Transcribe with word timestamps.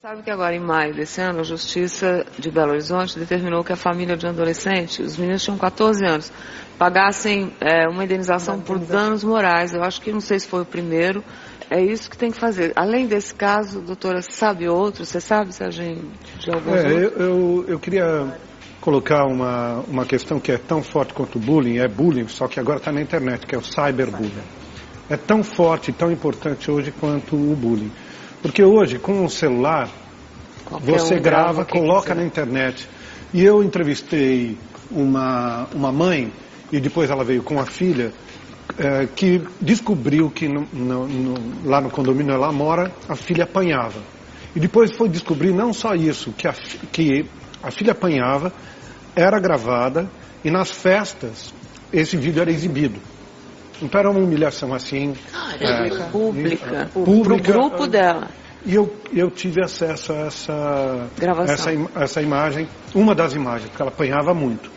Sabe 0.00 0.22
que 0.22 0.30
agora, 0.30 0.54
em 0.54 0.60
maio 0.60 0.94
desse 0.94 1.20
ano, 1.20 1.40
a 1.40 1.42
Justiça 1.42 2.24
de 2.38 2.52
Belo 2.52 2.70
Horizonte 2.70 3.18
determinou 3.18 3.64
que 3.64 3.72
a 3.72 3.76
família 3.76 4.16
de 4.16 4.26
um 4.26 4.28
adolescente, 4.28 5.02
os 5.02 5.16
meninos 5.16 5.42
tinham 5.42 5.58
14 5.58 6.06
anos, 6.06 6.32
pagassem 6.78 7.52
é, 7.60 7.88
uma 7.88 8.04
indenização 8.04 8.60
por 8.60 8.78
danos 8.78 9.24
morais. 9.24 9.74
Eu 9.74 9.82
acho 9.82 10.00
que 10.00 10.12
não 10.12 10.20
sei 10.20 10.38
se 10.38 10.46
foi 10.46 10.62
o 10.62 10.64
primeiro. 10.64 11.24
É 11.68 11.82
isso 11.82 12.08
que 12.08 12.16
tem 12.16 12.30
que 12.30 12.38
fazer. 12.38 12.72
Além 12.76 13.08
desse 13.08 13.34
caso, 13.34 13.80
doutora, 13.80 14.22
sabe 14.22 14.68
outro? 14.68 15.04
Você 15.04 15.20
sabe, 15.20 15.52
Serginho, 15.52 16.12
de 16.38 16.48
alguns 16.48 16.84
é? 16.84 16.92
Eu, 16.92 17.10
eu, 17.10 17.64
eu 17.66 17.78
queria 17.80 18.38
colocar 18.80 19.24
uma, 19.26 19.80
uma 19.88 20.06
questão 20.06 20.38
que 20.38 20.52
é 20.52 20.58
tão 20.58 20.80
forte 20.80 21.12
quanto 21.12 21.38
o 21.38 21.40
bullying, 21.40 21.78
é 21.78 21.88
bullying, 21.88 22.28
só 22.28 22.46
que 22.46 22.60
agora 22.60 22.78
está 22.78 22.92
na 22.92 23.02
internet, 23.02 23.44
que 23.44 23.52
é 23.52 23.58
o 23.58 23.64
cyberbullying. 23.64 24.44
É 25.10 25.16
tão 25.16 25.42
forte 25.42 25.90
e 25.90 25.92
tão 25.92 26.12
importante 26.12 26.70
hoje 26.70 26.92
quanto 26.92 27.34
o 27.34 27.56
bullying. 27.56 27.90
Porque 28.42 28.62
hoje, 28.62 28.98
com 28.98 29.24
um 29.24 29.28
celular, 29.28 29.88
Qualquer 30.64 30.98
você 30.98 31.16
um 31.16 31.22
grava, 31.22 31.64
coloca 31.64 32.14
na 32.14 32.24
internet. 32.24 32.88
E 33.32 33.44
eu 33.44 33.62
entrevistei 33.62 34.56
uma, 34.90 35.66
uma 35.74 35.92
mãe, 35.92 36.32
e 36.72 36.80
depois 36.80 37.10
ela 37.10 37.24
veio 37.24 37.42
com 37.42 37.58
a 37.58 37.66
filha, 37.66 38.12
é, 38.78 39.06
que 39.06 39.42
descobriu 39.60 40.30
que 40.30 40.48
no, 40.48 40.66
no, 40.72 41.08
no, 41.08 41.34
lá 41.64 41.80
no 41.80 41.90
condomínio 41.90 42.34
ela 42.34 42.52
mora, 42.52 42.92
a 43.08 43.16
filha 43.16 43.44
apanhava. 43.44 44.00
E 44.54 44.60
depois 44.60 44.92
foi 44.96 45.08
descobrir 45.08 45.52
não 45.52 45.72
só 45.72 45.94
isso, 45.94 46.32
que 46.32 46.46
a, 46.46 46.52
que 46.92 47.26
a 47.62 47.70
filha 47.70 47.92
apanhava, 47.92 48.52
era 49.16 49.38
gravada, 49.40 50.08
e 50.44 50.50
nas 50.50 50.70
festas 50.70 51.52
esse 51.92 52.16
vídeo 52.16 52.40
era 52.40 52.50
exibido. 52.50 53.00
Então 53.80 54.00
era 54.00 54.10
uma 54.10 54.20
humilhação 54.20 54.74
assim. 54.74 55.14
Ah, 55.32 55.54
é, 55.60 55.88
pública. 56.10 56.90
Pública. 56.92 57.42
Pro 57.42 57.52
grupo 57.52 57.86
dela. 57.86 58.28
E 58.66 58.74
eu, 58.74 58.92
eu 59.12 59.30
tive 59.30 59.62
acesso 59.62 60.12
a 60.12 60.16
essa, 60.16 61.08
essa, 61.46 61.70
essa 61.94 62.22
imagem, 62.22 62.68
uma 62.94 63.14
das 63.14 63.32
imagens, 63.34 63.70
porque 63.70 63.80
ela 63.80 63.90
apanhava 63.90 64.34
muito. 64.34 64.70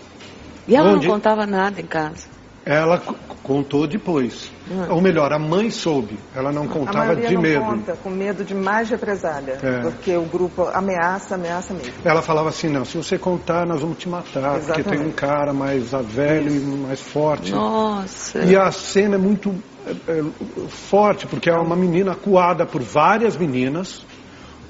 E 0.67 0.75
ela 0.75 0.93
Onde... 0.93 1.07
não 1.07 1.15
contava 1.15 1.45
nada 1.45 1.81
em 1.81 1.85
casa? 1.85 2.27
Ela 2.65 3.01
contou 3.41 3.87
depois. 3.87 4.51
Uhum. 4.69 4.95
Ou 4.95 5.01
melhor, 5.01 5.33
a 5.33 5.39
mãe 5.39 5.71
soube. 5.71 6.17
Ela 6.35 6.51
não 6.51 6.67
contava 6.67 7.15
de 7.15 7.33
não 7.33 7.41
medo. 7.41 7.65
Conta, 7.65 7.97
com 8.03 8.09
medo 8.09 8.43
de 8.43 8.53
mais 8.53 8.89
represália. 8.89 9.57
É. 9.61 9.81
Porque 9.81 10.15
o 10.15 10.23
grupo 10.23 10.69
ameaça, 10.71 11.35
ameaça 11.35 11.73
mesmo. 11.73 11.93
Ela 12.05 12.21
falava 12.21 12.49
assim, 12.49 12.69
não, 12.69 12.85
se 12.85 12.97
você 12.97 13.17
contar, 13.17 13.65
nós 13.65 13.81
vamos 13.81 13.97
te 13.97 14.07
matar. 14.07 14.57
Exatamente. 14.57 14.83
Porque 14.83 14.97
tem 14.97 15.07
um 15.07 15.11
cara 15.11 15.53
mais 15.53 15.91
velho 15.91 16.47
Isso. 16.47 16.65
e 16.65 16.77
mais 16.77 17.01
forte. 17.01 17.51
Nossa. 17.51 18.39
E 18.43 18.55
a 18.55 18.71
cena 18.71 19.15
é 19.15 19.19
muito 19.19 19.55
é, 19.85 19.91
é, 19.91 20.23
forte, 20.69 21.25
porque 21.25 21.49
é 21.49 21.53
uma 21.53 21.75
menina 21.75 22.11
acuada 22.11 22.65
por 22.67 22.81
várias 22.81 23.35
meninas, 23.35 24.05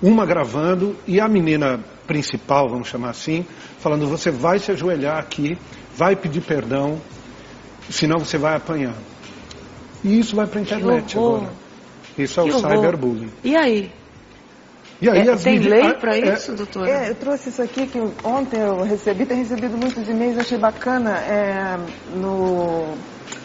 uma 0.02 0.26
gravando, 0.26 0.96
e 1.06 1.20
a 1.20 1.28
menina 1.28 1.82
principal, 2.08 2.70
vamos 2.70 2.88
chamar 2.88 3.10
assim, 3.10 3.46
falando, 3.80 4.08
você 4.08 4.32
vai 4.32 4.60
se 4.60 4.72
ajoelhar 4.72 5.18
aqui, 5.18 5.58
vai 5.96 6.16
pedir 6.16 6.42
perdão, 6.42 7.00
senão 7.90 8.20
você 8.20 8.38
vai 8.38 8.56
apanhar. 8.56 8.94
E 10.04 10.20
isso 10.20 10.36
vai 10.36 10.48
para 10.48 10.60
a 10.60 10.62
internet 10.62 11.18
agora. 11.18 11.50
Isso 12.18 12.40
é 12.40 12.44
que 12.44 12.50
o 12.52 12.60
cyberbullying. 12.60 13.32
E 13.44 13.56
aí? 13.56 13.92
E 15.02 15.10
aí 15.10 15.28
é, 15.28 15.36
tem 15.36 15.58
lei 15.58 15.94
para 15.94 16.16
é, 16.16 16.34
isso, 16.34 16.54
doutora? 16.54 16.90
É, 16.90 17.10
eu 17.10 17.16
trouxe 17.16 17.50
isso 17.50 17.62
aqui 17.62 17.88
que 17.88 18.00
ontem 18.24 18.60
eu 18.60 18.84
recebi, 18.84 19.26
tenho 19.26 19.40
recebido 19.40 19.76
muitos 19.76 20.08
e-mails, 20.08 20.38
achei 20.38 20.60
bacana. 20.60 21.18
É, 21.18 21.78
no, 22.16 22.96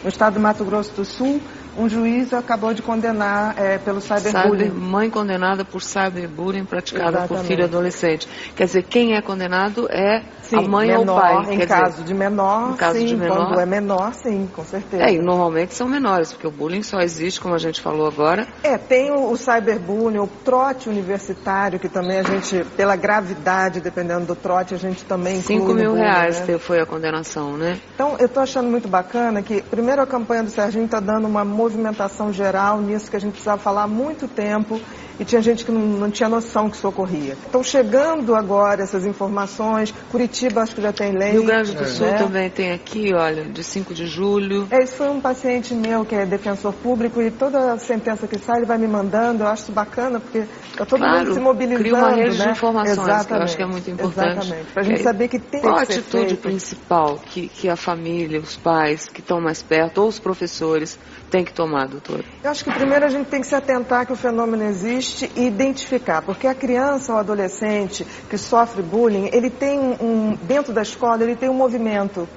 no 0.03 0.09
estado 0.09 0.35
do 0.35 0.39
Mato 0.39 0.63
Grosso 0.63 0.93
do 0.93 1.03
Sul, 1.03 1.41
um 1.75 1.89
juiz 1.89 2.31
acabou 2.31 2.75
de 2.75 2.83
condenar 2.83 3.55
é, 3.57 3.79
pelo 3.79 3.99
cyberbullying. 3.99 4.69
mãe 4.69 5.09
condenada 5.09 5.65
por 5.65 5.81
cyberbullying 5.81 6.65
praticada 6.65 7.19
Exatamente. 7.19 7.43
por 7.43 7.47
filho 7.47 7.63
adolescente. 7.63 8.27
Quer 8.55 8.65
dizer, 8.65 8.83
quem 8.83 9.15
é 9.15 9.21
condenado 9.21 9.87
é 9.89 10.23
sim, 10.49 10.57
a 10.57 10.61
mãe 10.61 10.87
menor, 10.87 11.07
ou 11.07 11.17
o 11.17 11.21
pai. 11.21 11.53
Em 11.55 11.59
caso 11.65 11.91
dizer, 11.91 12.03
de 12.05 12.13
menor, 12.13 12.75
caso 12.75 12.99
sim. 12.99 13.05
De 13.05 13.15
menor, 13.15 13.47
quando 13.47 13.59
é 13.59 13.65
menor, 13.65 14.13
sim, 14.13 14.49
com 14.53 14.63
certeza. 14.63 15.03
É, 15.03 15.13
e 15.13 15.19
normalmente 15.19 15.73
são 15.73 15.87
menores, 15.87 16.31
porque 16.31 16.47
o 16.47 16.51
bullying 16.51 16.83
só 16.83 16.99
existe, 16.99 17.39
como 17.39 17.55
a 17.55 17.57
gente 17.57 17.81
falou 17.81 18.07
agora. 18.07 18.47
É, 18.63 18.77
tem 18.77 19.11
o, 19.11 19.31
o 19.31 19.37
cyberbullying, 19.37 20.19
o 20.19 20.27
trote 20.27 20.89
universitário, 20.89 21.79
que 21.79 21.89
também 21.89 22.19
a 22.19 22.23
gente, 22.23 22.63
pela 22.75 22.95
gravidade, 22.95 23.79
dependendo 23.79 24.25
do 24.25 24.35
trote, 24.35 24.73
a 24.73 24.77
gente 24.77 25.03
também 25.05 25.37
inclui 25.37 25.59
5 25.59 25.73
mil 25.73 25.89
bullying, 25.91 26.01
reais 26.01 26.39
né? 26.47 26.57
foi 26.57 26.79
a 26.79 26.85
condenação, 26.85 27.57
né? 27.57 27.79
Então, 27.93 28.15
eu 28.19 28.25
estou 28.25 28.43
achando 28.43 28.69
muito 28.69 28.87
bacana 28.87 29.41
que, 29.41 29.61
primeiro, 29.61 30.01
a 30.01 30.07
campanha 30.07 30.43
do 30.43 30.49
Serginho 30.49 30.85
está 30.85 30.99
dando 30.99 31.27
uma 31.27 31.45
movimentação 31.45 32.31
geral 32.31 32.81
nisso 32.81 33.09
que 33.09 33.15
a 33.15 33.19
gente 33.19 33.33
precisava 33.33 33.61
falar 33.61 33.83
há 33.83 33.87
muito 33.87 34.27
tempo 34.27 34.79
e 35.19 35.25
tinha 35.25 35.41
gente 35.41 35.65
que 35.65 35.71
não, 35.71 35.81
não, 35.81 36.11
tinha 36.11 36.29
noção 36.29 36.69
que 36.69 36.77
isso 36.77 36.87
ocorria. 36.87 37.35
Então, 37.49 37.63
chegando 37.63 38.35
agora 38.35 38.83
essas 38.83 39.05
informações, 39.05 39.93
Curitiba 40.11 40.36
acho 40.57 40.75
que 40.75 40.81
já 40.81 40.91
tem 40.91 41.11
lei. 41.11 41.31
Rio 41.31 41.45
Grande 41.45 41.73
do 41.73 41.85
Sul 41.85 42.07
né? 42.07 42.17
também 42.17 42.49
tem 42.49 42.71
aqui, 42.71 43.13
olha, 43.13 43.43
de 43.43 43.63
5 43.63 43.93
de 43.93 44.07
julho. 44.07 44.67
É, 44.71 44.83
isso 44.83 44.95
foi 44.95 45.09
um 45.09 45.21
paciente 45.21 45.73
meu 45.73 46.03
que 46.05 46.15
é 46.15 46.25
defensor 46.25 46.73
público 46.73 47.21
e 47.21 47.31
toda 47.31 47.73
a 47.73 47.77
sentença 47.77 48.27
que 48.27 48.37
sai 48.39 48.57
ele 48.57 48.65
vai 48.65 48.77
me 48.77 48.87
mandando, 48.87 49.43
eu 49.43 49.47
acho 49.47 49.63
isso 49.63 49.71
bacana, 49.71 50.19
porque 50.19 50.39
está 50.71 50.85
todo 50.85 50.99
claro, 50.99 51.19
mundo 51.19 51.33
se 51.33 51.39
mobilizando. 51.39 51.83
Cria 51.83 51.95
uma 51.95 52.09
rede 52.11 52.37
né? 52.37 52.45
de 52.45 52.51
informações, 52.51 52.97
Exatamente, 52.97 53.27
que 53.27 53.33
eu 53.33 53.41
acho 53.41 53.57
que 53.57 53.63
é 53.63 53.65
muito 53.65 53.91
importante. 53.91 54.37
Exatamente, 54.37 54.71
para 54.71 54.81
a 54.81 54.85
gente 54.85 55.01
saber 55.01 55.27
que 55.27 55.39
tem 55.39 55.61
Qual 55.61 55.77
a 55.77 55.81
atitude 55.81 56.27
feito? 56.27 56.41
principal 56.41 57.19
que, 57.19 57.47
que 57.47 57.69
a 57.69 57.75
família, 57.75 58.39
os 58.39 58.55
pais 58.55 59.07
que 59.07 59.19
estão 59.19 59.41
mais 59.41 59.61
perto, 59.61 60.01
ou 60.01 60.07
os 60.07 60.19
professores, 60.19 60.97
têm 61.29 61.43
que 61.43 61.53
tomar, 61.53 61.87
doutora? 61.87 62.23
Eu 62.43 62.49
acho 62.49 62.63
que 62.63 62.71
primeiro 62.71 63.05
a 63.05 63.09
gente 63.09 63.27
tem 63.27 63.41
que 63.41 63.47
se 63.47 63.55
atentar 63.55 64.05
que 64.05 64.13
o 64.13 64.15
fenômeno 64.15 64.63
existe 64.63 65.29
e 65.35 65.45
identificar, 65.45 66.21
porque 66.21 66.47
a 66.47 66.55
criança 66.55 67.13
ou 67.13 67.19
adolescente 67.19 68.05
que 68.29 68.37
sofre 68.37 68.81
bullying, 68.81 69.29
ele 69.33 69.49
tem 69.49 69.79
um, 69.79 70.35
dentro 70.41 70.73
da 70.73 70.81
escola, 70.81 71.23
ele 71.23 71.35
tem 71.35 71.49
um 71.49 71.53
movimento. 71.53 72.27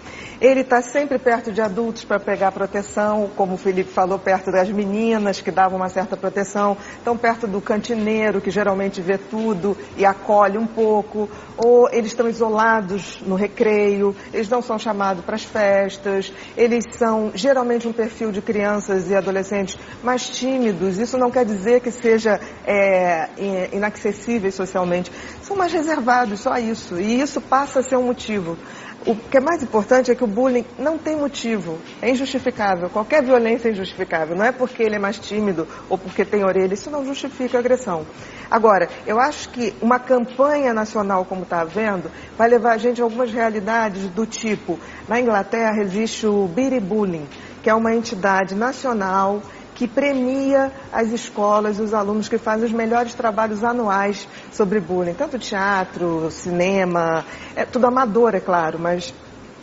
Ele 0.41 0.61
está 0.61 0.81
sempre 0.81 1.19
perto 1.19 1.53
de 1.53 1.61
adultos 1.61 2.03
para 2.03 2.19
pegar 2.19 2.51
proteção, 2.51 3.31
como 3.37 3.55
o 3.55 3.59
Felipe 3.59 3.91
falou, 3.91 4.19
perto 4.19 4.51
das 4.51 4.71
meninas 4.71 5.43
que 5.43 5.51
davam 5.51 5.77
uma 5.77 5.91
certa 5.91 6.17
proteção, 6.17 6.79
estão 6.97 7.15
perto 7.15 7.47
do 7.47 7.61
cantineiro 7.61 8.41
que 8.41 8.51
geralmente 8.51 9.03
vê 9.03 9.19
tudo 9.19 9.77
e 9.99 10.05
acolhe 10.07 10.57
um 10.57 10.67
pouco, 10.67 11.29
ou 11.59 11.91
eles 11.93 12.13
estão 12.13 12.27
isolados 12.27 13.21
no 13.21 13.35
recreio, 13.35 14.17
eles 14.33 14.49
não 14.49 14.63
são 14.63 14.79
chamados 14.79 15.23
para 15.27 15.35
as 15.35 15.45
festas, 15.45 16.33
eles 16.57 16.87
são 16.93 17.33
geralmente 17.35 17.87
um 17.87 17.93
perfil 17.93 18.33
de 18.33 18.41
crianças 18.41 19.11
e 19.11 19.15
adolescentes 19.15 19.79
mais 20.03 20.27
tímidos. 20.27 20.99
Isso 20.99 21.19
não 21.19 21.31
quer 21.31 21.45
dizer 21.45 21.83
que 21.83 21.91
seja 21.91 22.41
é, 22.65 23.29
inacessíveis 23.75 24.55
socialmente, 24.55 25.13
são 25.43 25.55
mais 25.55 25.71
reservados, 25.71 26.41
só 26.41 26.57
isso. 26.57 26.99
E 26.99 27.21
isso 27.21 27.43
passa 27.43 27.81
a 27.81 27.83
ser 27.83 27.97
um 27.97 28.05
motivo. 28.05 28.57
O 29.07 29.17
que 29.17 29.39
é 29.39 29.41
mais 29.41 29.63
importante 29.63 30.11
é 30.11 30.15
que 30.15 30.23
o 30.23 30.27
bullying 30.27 30.65
não 30.79 30.99
tem 30.99 31.17
motivo, 31.17 31.79
é 32.03 32.11
injustificável. 32.11 32.91
Qualquer 32.91 33.23
violência 33.25 33.69
é 33.69 33.73
injustificável. 33.73 34.37
Não 34.37 34.45
é 34.45 34.53
porque 34.53 34.83
ele 34.83 34.97
é 34.97 34.99
mais 34.99 35.19
tímido 35.19 35.67
ou 35.89 35.97
porque 35.97 36.23
tem 36.23 36.45
orelha, 36.45 36.75
isso 36.75 36.91
não 36.91 37.03
justifica 37.03 37.57
a 37.57 37.61
agressão. 37.61 38.05
Agora, 38.51 38.91
eu 39.07 39.19
acho 39.19 39.49
que 39.49 39.75
uma 39.81 39.99
campanha 39.99 40.75
nacional 40.75 41.25
como 41.25 41.45
está 41.45 41.63
havendo 41.63 42.11
vai 42.37 42.49
levar 42.49 42.73
a 42.73 42.79
gente 42.79 43.01
a 43.01 43.05
algumas 43.05 43.33
realidades 43.33 44.07
do 44.09 44.27
tipo, 44.27 44.79
na 45.09 45.19
Inglaterra 45.19 45.81
existe 45.81 46.27
o 46.27 46.47
Beatty 46.47 46.81
Bullying, 46.81 47.27
que 47.63 47.71
é 47.71 47.75
uma 47.75 47.95
entidade 47.95 48.55
nacional 48.55 49.41
que 49.81 49.89
premia 49.89 50.71
as 50.93 51.11
escolas 51.11 51.79
e 51.79 51.83
os 51.83 51.95
alunos 51.95 52.29
que 52.29 52.37
fazem 52.37 52.67
os 52.67 52.73
melhores 52.73 53.15
trabalhos 53.15 53.65
anuais 53.65 54.29
sobre 54.53 54.79
bullying, 54.79 55.15
tanto 55.15 55.39
teatro, 55.39 56.31
cinema, 56.31 57.25
é 57.57 57.65
tudo 57.65 57.87
amador, 57.87 58.35
é 58.35 58.41
claro, 58.41 58.79
mas 58.79 59.15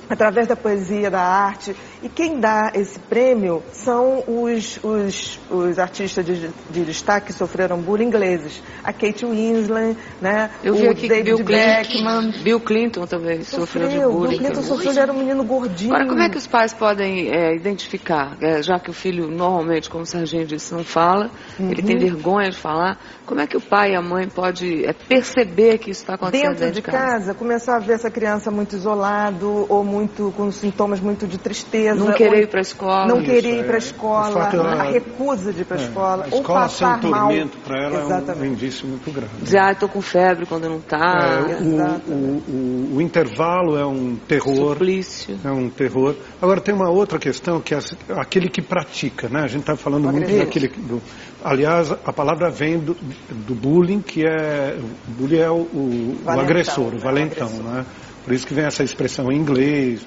através 0.10 0.48
da 0.48 0.56
poesia, 0.56 1.10
da 1.10 1.22
arte. 1.22 1.76
E 2.02 2.10
quem 2.10 2.40
dá 2.40 2.72
esse 2.74 3.00
prêmio 3.00 3.64
são 3.72 4.24
os, 4.28 4.80
os, 4.84 5.40
os 5.50 5.80
artistas 5.80 6.26
de, 6.26 6.50
de, 6.70 6.86
destaque 6.86 7.28
que 7.28 7.34
sofreram 7.34 7.82
bullying 7.82 8.08
ingleses. 8.08 8.62
A 8.84 8.94
Kate 8.94 9.26
Winslet, 9.26 9.98
né? 10.22 10.50
Eu 10.64 10.76
vi 10.76 10.88
o 10.88 10.92
aqui 10.92 11.08
David 11.08 11.36
Bill 11.36 11.46
Beckman. 11.46 12.32
Clinton, 12.32 12.44
Bill 12.44 12.60
Clinton 12.60 13.06
também 13.06 13.44
sofreu, 13.44 13.88
sofreu 13.88 13.90
de 13.90 14.00
bullying. 14.00 14.30
Bill 14.30 14.38
Clinton 14.40 14.62
sofreu, 14.64 14.92
ele 14.92 15.00
era 15.00 15.12
um 15.12 15.18
menino 15.18 15.44
gordinho. 15.44 15.94
Agora, 15.94 16.08
como 16.08 16.22
é 16.22 16.30
que 16.30 16.38
os 16.38 16.48
pais 16.48 16.74
podem 16.74 17.30
é, 17.30 17.56
identificar, 17.56 18.38
é, 18.42 18.62
já 18.62 18.80
que 18.80 18.90
o 18.90 18.94
filho 18.94 19.28
normalmente, 19.28 19.90
como 19.90 20.04
o 20.04 20.06
Serginho 20.06 20.46
disse, 20.46 20.74
não 20.74 20.84
fala, 20.84 21.30
uhum. 21.60 21.72
ele 21.72 21.82
tem 21.82 21.98
vergonha 21.98 22.50
de 22.50 22.58
falar, 22.58 22.98
como 23.26 23.42
é 23.42 23.48
que 23.48 23.58
o 23.58 23.62
pai 23.62 23.92
e 23.92 23.96
a 23.96 24.02
mãe 24.02 24.28
podem 24.30 24.86
é, 24.86 24.94
perceber 24.94 25.80
que 25.80 25.92
isso 25.92 26.02
está 26.02 26.14
acontecendo 26.14 26.50
dentro, 26.50 26.60
dentro 26.66 26.76
de 26.76 26.82
casa? 26.82 26.98
casa? 26.98 27.34
Começar 27.34 27.76
a 27.76 27.80
ver 27.80 27.94
essa 27.94 28.10
criança 28.10 28.50
muito 28.50 28.76
isolado 28.76 29.66
ou 29.68 29.84
muito 29.84 29.97
muito 29.98 30.32
com 30.36 30.52
sintomas 30.52 31.00
muito 31.00 31.28
de 31.28 31.38
tristeza. 31.38 31.96
Não 31.96 32.14
querer 32.14 32.44
ir 32.44 32.48
para 32.48 32.60
a 32.60 32.62
escola. 32.62 33.08
Não 33.08 33.18
Isso, 33.18 33.26
querer 33.26 33.54
ir 33.56 33.60
é. 33.60 33.64
para 33.64 33.74
a 33.76 33.78
O 33.78 33.80
escola, 33.80 34.32
fato 34.44 34.62
a 34.62 34.86
é- 34.88 34.92
recusa 34.92 35.54
de 35.54 35.62
ir 35.62 35.66
para 35.66 35.78
a 35.78 35.80
É, 35.80 35.84
escola, 35.84 36.24
a 36.24 36.28
ou 36.36 36.42
escola 36.42 36.60
passar 36.62 37.02
mal. 37.04 37.28
tormento 37.28 37.58
para 37.60 37.84
ela 37.84 37.96
é 37.96 38.04
um, 38.04 38.06
Exatamente. 38.06 38.54
indício 38.54 38.88
muito 38.88 39.12
grande. 39.12 39.34
Dizer, 39.42 39.60
ah, 39.60 39.72
estou 39.72 39.90
com 39.90 40.02
febre 40.02 40.46
quando 40.46 40.70
não 40.70 40.78
está. 40.78 41.46
É, 41.50 41.56
o, 41.62 42.14
o, 42.14 42.44
o- 42.48 42.96
o 42.98 43.02
intervalo 43.02 43.78
é 43.78 43.86
um 43.86 44.16
terror. 44.16 44.74
Suplício. 44.74 45.38
É 45.44 45.52
um 45.52 45.70
terror. 45.70 46.16
Agora 46.42 46.62
tem 46.62 46.74
uma 46.74 46.90
outra 46.90 47.18
questão 47.20 47.60
que 47.62 47.74
é 47.74 47.80
aquele 48.16 48.50
que 48.50 48.62
pratica, 48.62 49.28
né? 49.30 49.42
A 49.44 49.48
gente 49.48 49.62
está 49.62 49.76
falando 49.76 50.12
muito 50.12 50.36
daquele 50.38 50.68
do. 50.68 51.02
Aliás, 51.44 51.92
a 51.92 52.12
palavra 52.12 52.50
vem 52.50 52.80
do, 52.80 52.94
do 53.30 53.54
bullying, 53.56 54.02
que 54.02 54.26
é 54.26 54.78
o 54.80 55.12
bullying 55.12 55.38
é 55.40 55.50
o, 55.50 55.54
o- 55.56 56.18
o 56.20 56.24
Valentão, 56.24 56.44
agressor, 56.44 56.86
o 56.88 56.92
né? 56.92 56.96
O 56.98 57.00
valentão, 57.00 57.48
agressor. 57.48 57.72
né? 57.74 57.86
Por 58.28 58.34
isso 58.34 58.46
que 58.46 58.54
vem 58.54 58.66
essa 58.66 58.84
expressão 58.84 59.32
em 59.32 59.38
inglês. 59.38 60.06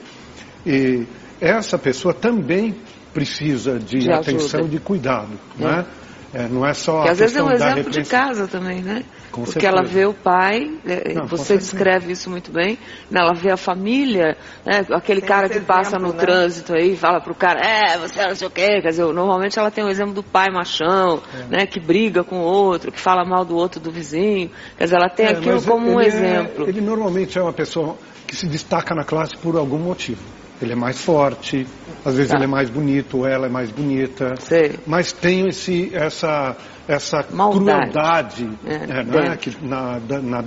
E 0.67 1.07
essa 1.41 1.79
pessoa 1.79 2.13
também 2.13 2.77
precisa 3.15 3.79
de, 3.79 4.01
De 4.01 4.13
atenção, 4.13 4.69
de 4.69 4.79
cuidado, 4.79 5.41
né? 5.57 5.87
É, 6.33 6.47
não 6.49 6.65
é 6.65 6.73
só 6.73 7.03
Que 7.03 7.09
a 7.09 7.13
às 7.13 7.19
vezes 7.19 7.37
é 7.37 7.43
um 7.43 7.51
exemplo 7.51 7.91
de 7.91 8.05
casa 8.05 8.47
também, 8.47 8.81
né? 8.83 9.03
Com 9.33 9.43
Porque 9.43 9.61
certeza. 9.61 9.73
ela 9.73 9.83
vê 9.83 10.07
o 10.07 10.15
pai, 10.15 10.71
é, 10.85 11.15
Não, 11.15 11.27
você 11.27 11.57
descreve 11.57 12.13
isso 12.13 12.31
muito 12.31 12.53
bem, 12.53 12.79
né? 13.11 13.21
ela 13.21 13.33
vê 13.35 13.51
a 13.51 13.57
família, 13.57 14.37
né? 14.65 14.85
aquele 14.93 15.21
Tem 15.21 15.29
cara 15.29 15.49
que 15.49 15.61
passa 15.61 15.97
exemplo, 15.97 16.09
no 16.09 16.13
né? 16.15 16.21
trânsito 16.21 16.73
aí, 16.73 16.97
fala 16.97 17.21
pro 17.21 17.35
cara, 17.35 17.61
é, 17.61 17.99
você 17.99 18.27
não 18.27 18.35
sei 18.35 18.47
o 18.47 18.51
quê, 18.51 18.81
quer 18.81 18.89
dizer, 18.91 19.05
normalmente 19.13 19.59
ela 19.59 19.71
tem 19.71 19.85
o 19.85 19.89
exemplo 19.89 20.15
do 20.15 20.23
pai 20.23 20.49
machão, 20.51 21.21
É. 21.35 21.57
né? 21.59 21.67
Que 21.67 21.81
briga 21.81 22.23
com 22.23 22.37
o 22.39 22.45
outro, 22.45 22.93
que 22.93 23.01
fala 23.01 23.25
mal 23.25 23.45
do 23.45 23.57
outro 23.57 23.81
do 23.81 23.91
vizinho, 23.91 24.51
quer 24.79 24.85
dizer, 24.85 24.97
ela 24.97 25.09
tem 25.11 25.27
É, 25.27 25.31
aquilo 25.31 25.61
como 25.63 25.91
um 25.93 26.01
é- 26.01 26.07
exemplo. 26.07 26.69
ele 26.69 26.81
normalmente 26.81 27.39
é 27.39 27.43
uma 27.43 27.53
pessoa 27.53 27.97
que 28.27 28.37
se 28.37 28.47
destaca 28.47 28.95
na 28.95 29.05
classe 29.05 29.37
por 29.37 29.57
algum 29.57 29.79
motivo. 29.79 30.21
Ele 30.61 30.73
é 30.73 30.77
mais 30.77 31.01
forte, 31.03 31.67
às 32.05 32.15
vezes 32.15 32.31
Tá. 32.31 32.37
ele 32.37 32.45
é 32.45 32.49
mais 32.49 32.69
bonito, 32.69 33.19
ou 33.19 33.27
ela 33.27 33.47
é 33.47 33.49
mais 33.49 33.71
bonita. 33.71 34.35
Sei. 34.41 34.79
Mas 34.87 35.11
tem 35.11 35.49
esse, 35.49 35.91
essa, 35.95 36.55
essa 36.87 37.25
Maldade. 37.33 37.91
crueldade 37.91 38.51
É, 38.67 38.75
é, 38.75 39.01
é? 39.01 39.05
dentro. 39.05 39.39
Que 39.39 39.65
na, 39.67 39.99
na, 40.23 40.43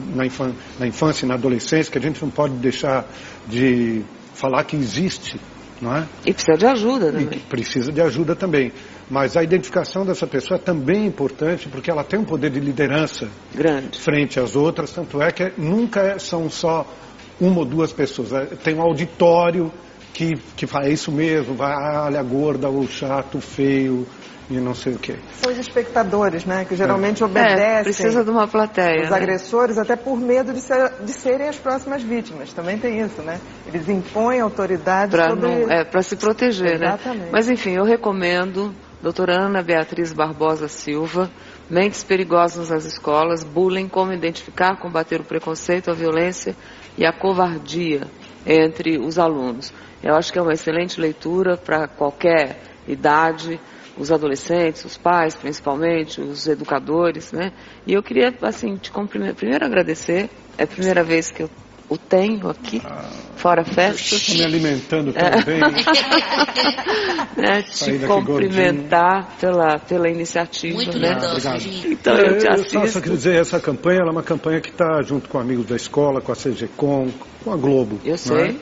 na, 0.79 0.87
infância 0.87 1.25
e 1.25 1.27
na 1.27 1.33
adolescência, 1.33 1.91
que 1.91 1.97
a 1.97 2.01
gente 2.01 2.21
não 2.21 2.29
pode 2.29 2.53
deixar 2.55 3.05
de 3.47 4.03
falar 4.35 4.63
que 4.65 4.75
existe, 4.75 5.39
não 5.81 5.95
é? 5.95 6.05
E 6.25 6.33
precisa 6.33 6.57
de 6.57 6.65
ajuda 6.67 7.07
E 7.09 7.11
também. 7.25 7.39
precisa 7.49 7.91
de 7.91 8.01
ajuda 8.01 8.35
também. 8.35 8.71
Mas 9.09 9.35
a 9.35 9.43
identificação 9.43 10.05
dessa 10.05 10.25
pessoa 10.27 10.57
é 10.59 10.61
também 10.63 11.05
importante, 11.07 11.67
porque 11.67 11.89
ela 11.91 12.03
tem 12.03 12.19
um 12.19 12.23
poder 12.23 12.49
de 12.51 12.59
liderança 12.59 13.27
Grande. 13.53 13.99
frente 13.99 14.39
às 14.39 14.55
outras, 14.55 14.91
tanto 14.91 15.21
é 15.21 15.31
que 15.31 15.51
nunca 15.57 16.01
é- 16.01 16.19
são 16.19 16.49
só 16.49 16.85
uma 17.41 17.59
ou 17.59 17.65
duas 17.65 17.91
pessoas. 17.91 18.31
É, 18.31 18.45
Tem 18.45 18.75
um 18.75 18.81
auditório 18.81 19.71
que, 20.13 20.35
que 20.55 20.67
fala, 20.67 20.85
é 20.87 20.91
isso 20.91 21.11
mesmo, 21.11 21.55
vai, 21.55 21.73
ah, 21.73 22.03
olha, 22.05 22.21
gorda, 22.21 22.69
ou 22.69 22.87
chato, 22.87 23.41
feio, 23.41 24.07
e 24.49 24.53
não 24.59 24.75
sei 24.75 24.93
o 24.93 24.99
quê. 24.99 25.15
São 25.41 25.51
os 25.51 25.57
espectadores, 25.57 26.45
né? 26.45 26.65
Que 26.65 26.75
geralmente 26.75 27.23
É, 27.23 27.25
obedecem 27.25 27.83
precisa 27.83 28.23
de 28.23 28.29
uma 28.29 28.47
plateia. 28.47 29.03
os 29.03 29.09
né? 29.09 29.15
agressores, 29.17 29.77
até 29.77 29.95
por 29.95 30.19
medo 30.19 30.53
de, 30.53 30.59
ser- 30.61 30.93
de 31.03 31.11
serem 31.11 31.47
as 31.47 31.55
próximas 31.55 32.03
vítimas. 32.03 32.53
Também 32.53 32.77
tem 32.77 32.99
isso, 32.99 33.21
né? 33.21 33.39
Eles 33.65 33.87
impõem 33.89 34.39
autoridade 34.41 35.11
para 35.11 35.29
sobre... 35.29 35.47
é, 35.73 36.01
se 36.01 36.15
proteger, 36.15 36.75
Exatamente. 36.75 37.23
né? 37.25 37.29
Mas 37.31 37.49
enfim, 37.49 37.71
eu 37.71 37.83
recomendo 37.83 38.73
doutora 39.01 39.33
Ana 39.45 39.63
Beatriz 39.63 40.13
Barbosa 40.13 40.67
Silva, 40.67 41.31
Mentes 41.69 42.03
Perigosas 42.03 42.69
nas 42.69 42.85
Escolas, 42.85 43.43
Bullying, 43.43 43.87
Como 43.87 44.13
Identificar, 44.13 44.77
Combater 44.77 45.21
o 45.21 45.23
Preconceito, 45.23 45.89
a 45.89 45.93
Violência 45.93 46.55
e 46.97 47.05
a 47.05 47.11
Covardia 47.11 48.01
entre 48.45 48.97
os 48.97 49.17
alunos. 49.17 49.73
Eu 50.03 50.15
acho 50.15 50.31
que 50.31 50.39
é 50.39 50.41
uma 50.41 50.53
excelente 50.53 50.99
leitura 50.99 51.57
para 51.57 51.87
qualquer 51.87 52.61
idade, 52.87 53.59
os 53.97 54.11
adolescentes, 54.11 54.83
os 54.85 54.97
pais 54.97 55.35
principalmente, 55.35 56.19
os 56.19 56.47
educadores, 56.47 57.31
né? 57.31 57.51
E 57.85 57.93
eu 57.93 58.03
queria, 58.03 58.33
assim, 58.41 58.75
te 58.75 58.91
cumprimentar, 58.91 59.35
primeiro 59.35 59.65
agradecer, 59.65 60.29
é 60.57 60.63
a 60.63 60.67
primeira 60.67 61.03
vez 61.03 61.31
que 61.31 61.43
eu 61.43 61.49
o 61.89 61.97
tenho 61.97 62.49
aqui, 62.49 62.81
fora 63.35 63.63
festas. 63.63 64.11
Estou 64.13 64.35
me 64.35 64.43
alimentando 64.43 65.13
tão 65.13 65.21
É. 65.27 65.41
bem. 65.43 65.59
né, 67.37 67.61
te 67.63 67.91
daqui 67.97 68.07
cumprimentar 68.07 69.35
pela, 69.39 69.79
pela 69.79 70.09
iniciativa, 70.09 70.75
Muito 70.75 70.97
né? 70.97 71.09
legal, 71.09 71.31
Obrigado. 71.31 71.63
Então 71.85 72.17
eu 72.17 72.37
te 72.37 72.47
É, 72.47 72.57
só, 72.57 72.63
só 72.69 72.79
assisto. 72.81 73.01
queria 73.01 73.17
dizer, 73.17 73.35
essa 73.39 73.59
campanha 73.59 73.99
ela 73.99 74.09
é 74.09 74.11
uma 74.11 74.23
campanha 74.23 74.61
que 74.61 74.69
está 74.69 75.01
junto 75.01 75.29
com 75.29 75.39
amigos 75.39 75.65
da 75.65 75.75
escola, 75.75 76.21
com 76.21 76.31
a 76.31 76.35
CGCOM, 76.35 77.09
com 77.43 77.51
a 77.51 77.55
Globo. 77.57 77.99
Eu 78.03 78.11
não 78.11 78.17
sei. 78.17 78.37
é? 78.41 78.55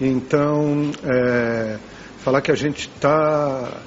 Então, 0.00 0.90
é, 1.04 1.78
falar 2.18 2.40
que 2.40 2.52
a 2.52 2.54
gente 2.56 2.88
está 2.88 3.80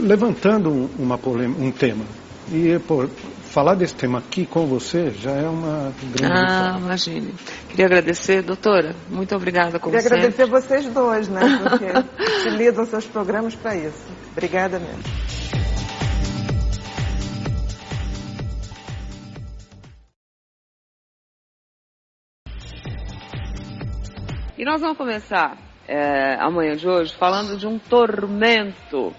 levantando 0.00 0.70
um- 0.70 0.88
uma 0.98 1.18
polêmica, 1.18 1.60
um 1.62 1.70
tema. 1.70 2.04
E 2.50 2.78
pô, 2.86 3.06
falar 3.58 3.74
desse 3.74 3.96
tema 3.96 4.20
aqui 4.20 4.46
com 4.46 4.68
você 4.68 5.10
já 5.10 5.32
é 5.32 5.48
uma 5.48 5.92
grande 6.14 6.32
Ah, 6.32 6.78
imagine. 6.78 7.34
Queria 7.68 7.86
agradecer, 7.86 8.40
doutora. 8.40 8.94
Muito 9.10 9.34
obrigada, 9.34 9.80
como 9.80 9.96
Queria 9.96 10.08
sempre. 10.08 10.18
agradecer 10.18 10.46
vocês 10.46 10.86
dois, 10.94 11.28
né? 11.28 11.40
Porque 11.64 11.86
utilizam 12.46 12.86
seus 12.86 13.04
programas 13.06 13.56
para 13.56 13.74
isso. 13.74 13.98
Obrigada 14.30 14.78
mesmo. 14.78 15.02
E 24.56 24.64
nós 24.64 24.80
vamos 24.80 24.96
começar 24.96 25.67
é, 25.88 26.34
amanhã 26.38 26.76
de 26.76 26.86
hoje 26.86 27.14
falando 27.14 27.56
de 27.56 27.66
um 27.66 27.78
tormento. 27.78 29.14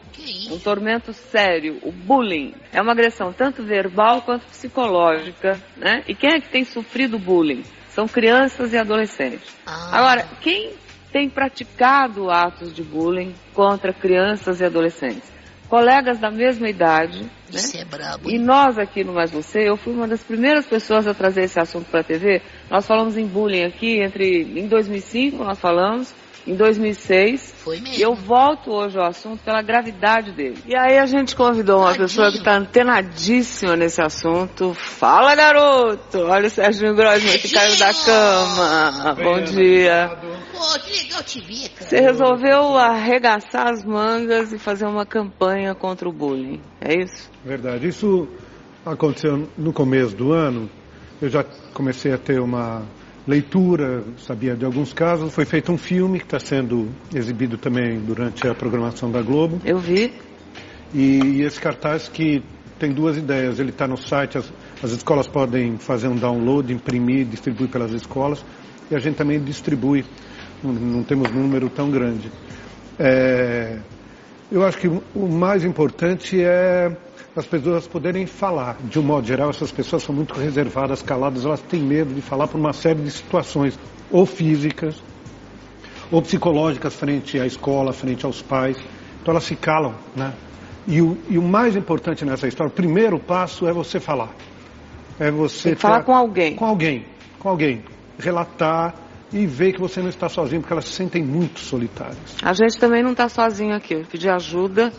Um 0.51 0.59
tormento 0.59 1.11
sério, 1.13 1.79
o 1.81 1.91
bullying. 1.91 2.53
É 2.71 2.81
uma 2.81 2.91
agressão 2.91 3.33
tanto 3.33 3.63
verbal 3.63 4.21
quanto 4.21 4.45
psicológica, 4.45 5.59
né? 5.77 6.03
E 6.07 6.13
quem 6.13 6.29
é 6.35 6.41
que 6.41 6.49
tem 6.49 6.63
sofrido 6.63 7.17
bullying? 7.17 7.63
São 7.87 8.07
crianças 8.07 8.73
e 8.73 8.77
adolescentes. 8.77 9.55
Ah. 9.65 9.97
Agora, 9.97 10.27
quem 10.41 10.73
tem 11.11 11.29
praticado 11.29 12.29
atos 12.29 12.73
de 12.73 12.83
bullying 12.83 13.33
contra 13.53 13.91
crianças 13.91 14.59
e 14.59 14.65
adolescentes? 14.65 15.31
Colegas 15.67 16.19
da 16.19 16.29
mesma 16.29 16.67
idade, 16.67 17.23
né? 17.23 17.29
Isso 17.49 17.77
é 17.77 17.85
brabo. 17.85 18.29
E 18.29 18.37
nós 18.37 18.77
aqui 18.77 19.03
no 19.03 19.13
Mais 19.13 19.31
Você, 19.31 19.69
eu 19.69 19.77
fui 19.77 19.93
uma 19.93 20.07
das 20.07 20.23
primeiras 20.23 20.65
pessoas 20.65 21.07
a 21.07 21.13
trazer 21.13 21.43
esse 21.43 21.59
assunto 21.59 21.89
para 21.89 22.01
a 22.01 22.03
TV. 22.03 22.41
Nós 22.69 22.85
falamos 22.85 23.17
em 23.17 23.25
bullying 23.25 23.63
aqui 23.63 24.01
entre 24.01 24.41
em 24.59 24.67
2005 24.67 25.43
nós 25.43 25.59
falamos, 25.59 26.13
em 26.49 26.55
2006 26.55 27.53
Foi 27.63 27.79
mesmo. 27.79 27.95
e 27.95 28.01
eu 28.01 28.15
volto 28.15 28.71
hoje 28.71 28.97
ao 28.97 29.05
assunto 29.05 29.43
pela 29.43 29.61
gravidade 29.61 30.31
dele. 30.31 30.57
E 30.65 30.75
aí 30.75 30.97
a 30.97 31.05
gente 31.05 31.35
convidou 31.35 31.77
uma 31.79 31.87
Tadinho. 31.89 32.07
pessoa 32.07 32.31
que 32.31 32.37
está 32.39 32.55
antenadíssima 32.57 33.75
nesse 33.75 34.01
assunto. 34.01 34.73
Fala, 34.73 35.35
garoto! 35.35 36.19
Olha 36.19 36.47
o 36.47 36.49
Serginho 36.49 36.95
Grosman 36.95 37.37
que 37.37 37.49
caiu 37.49 37.77
da 37.77 37.93
cama. 37.93 39.15
Bom 39.15 39.41
dia. 39.43 40.11
Pô, 40.51 40.79
que 40.79 41.03
legal 41.03 41.23
te 41.23 41.39
ver, 41.41 41.69
cara. 41.69 41.89
Você 41.89 41.99
resolveu 41.99 42.77
arregaçar 42.77 43.67
as 43.69 43.85
mangas 43.85 44.51
e 44.51 44.57
fazer 44.57 44.85
uma 44.85 45.05
campanha 45.05 45.75
contra 45.75 46.09
o 46.09 46.11
bullying, 46.11 46.59
é 46.81 46.95
isso? 47.03 47.29
Verdade. 47.45 47.87
Isso 47.87 48.27
aconteceu 48.85 49.47
no 49.57 49.71
começo 49.71 50.15
do 50.15 50.33
ano. 50.33 50.69
Eu 51.21 51.29
já 51.29 51.43
comecei 51.73 52.11
a 52.13 52.17
ter 52.17 52.39
uma 52.39 52.83
leitura, 53.29 54.03
sabia 54.17 54.55
de 54.55 54.65
alguns 54.65 54.91
casos. 54.91 55.31
Foi 55.31 55.45
feito 55.45 55.71
um 55.71 55.77
filme 55.77 56.17
que 56.17 56.25
está 56.25 56.39
sendo 56.39 56.89
exibido 57.13 57.57
também 57.57 57.99
durante 57.99 58.47
a 58.47 58.55
programação 58.55 59.11
da 59.11 59.21
Globo. 59.21 59.61
Eu 59.63 59.77
vi. 59.77 60.11
E, 60.91 61.19
e 61.19 61.41
esse 61.43 61.61
cartaz 61.61 62.09
que 62.09 62.41
tem 62.79 62.91
duas 62.91 63.17
ideias. 63.17 63.59
Ele 63.59 63.69
está 63.69 63.87
no 63.87 63.97
site, 63.97 64.39
as, 64.39 64.51
as 64.81 64.91
escolas 64.91 65.27
podem 65.27 65.77
fazer 65.77 66.07
um 66.07 66.15
download, 66.15 66.73
imprimir, 66.73 67.27
distribuir 67.27 67.69
pelas 67.69 67.91
escolas. 67.91 68.43
E 68.89 68.95
a 68.95 68.99
gente 68.99 69.15
também 69.15 69.39
distribui. 69.39 70.03
Não, 70.63 70.73
não 70.73 71.03
temos 71.03 71.29
número 71.31 71.69
tão 71.69 71.91
grande. 71.91 72.31
É, 72.97 73.77
eu 74.51 74.65
acho 74.65 74.79
que 74.79 74.87
o 74.87 75.03
o 75.13 75.27
mais 75.27 75.63
importante 75.63 76.41
é 76.41 76.97
as 77.35 77.45
pessoas 77.45 77.87
poderem 77.87 78.25
falar. 78.25 78.77
De 78.83 78.99
um 78.99 79.03
modo 79.03 79.27
geral, 79.27 79.49
essas 79.49 79.71
pessoas 79.71 80.03
são 80.03 80.13
muito 80.13 80.33
reservadas, 80.33 81.01
caladas, 81.01 81.45
elas 81.45 81.61
têm 81.61 81.81
medo 81.81 82.13
de 82.13 82.21
falar 82.21 82.47
por 82.47 82.59
uma 82.59 82.73
série 82.73 83.01
de 83.01 83.11
situações, 83.11 83.77
ou 84.11 84.25
físicas, 84.25 85.01
ou 86.11 86.21
psicológicas 86.21 86.95
frente 86.95 87.39
à 87.39 87.45
escola, 87.45 87.93
frente 87.93 88.25
aos 88.25 88.41
pais. 88.41 88.77
Então 89.21 89.31
elas 89.31 89.43
se 89.43 89.55
calam, 89.55 89.93
né? 90.15 90.33
E 90.87 91.01
o, 91.01 91.17
e 91.29 91.37
o 91.37 91.43
mais 91.43 91.75
importante 91.75 92.25
nessa 92.25 92.47
história, 92.47 92.69
o 92.69 92.73
primeiro 92.73 93.19
passo 93.19 93.67
é 93.67 93.73
você 93.73 93.99
falar. 93.99 94.29
É 95.19 95.29
você 95.29 95.75
falar 95.75 96.03
com 96.03 96.15
alguém. 96.15 96.55
Com 96.55 96.65
alguém, 96.65 97.05
com 97.37 97.49
alguém. 97.49 97.83
Relatar 98.17 98.95
e 99.31 99.45
ver 99.45 99.73
que 99.73 99.79
você 99.79 100.01
não 100.01 100.09
está 100.09 100.27
sozinho, 100.27 100.61
porque 100.61 100.73
elas 100.73 100.85
se 100.85 100.93
sentem 100.93 101.23
muito 101.23 101.59
solitárias. 101.59 102.35
A 102.41 102.53
gente 102.53 102.79
também 102.79 103.03
não 103.03 103.11
está 103.11 103.29
sozinho 103.29 103.75
aqui. 103.75 103.93
Eu 103.93 104.05
pedi 104.09 104.27
ajuda 104.27 104.91